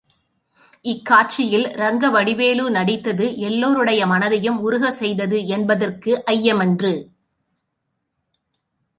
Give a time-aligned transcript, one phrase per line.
[0.85, 6.93] இக்காட்சியில் ரங்கவடிவேலு நடித்தது எல்லோருடைய மனத்தையும் உருகச் செய்தது என்பதற்கு ஐயமன்று.